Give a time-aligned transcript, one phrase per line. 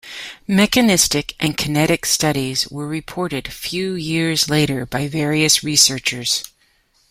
[0.47, 6.43] Mechanistic and kinetic studies were reported few years later by various researchers.